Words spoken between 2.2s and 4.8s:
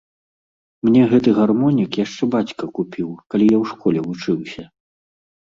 бацька купіў, калі я ў школе вучыўся.